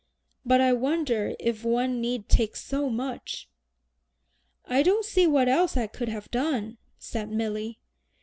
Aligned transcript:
"But 0.43 0.61
I 0.61 0.73
wonder 0.73 1.35
if 1.39 1.63
one 1.63 2.01
need 2.01 2.27
take 2.27 2.55
so 2.55 2.89
much?" 2.89 3.47
"I 4.65 4.81
don't 4.81 5.05
see 5.05 5.27
what 5.27 5.47
else 5.47 5.77
I 5.77 5.85
could 5.85 6.09
have 6.09 6.31
done," 6.31 6.79
said 6.97 7.29
Milly. 7.31 7.77